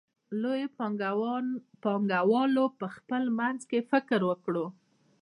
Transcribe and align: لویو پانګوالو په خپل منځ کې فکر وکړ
لویو 0.41 0.73
پانګوالو 1.83 2.65
په 2.79 2.87
خپل 2.95 3.23
منځ 3.39 3.59
کې 3.69 3.79
فکر 3.91 4.19
وکړ 4.29 4.55